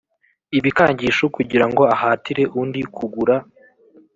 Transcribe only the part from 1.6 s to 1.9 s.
ngo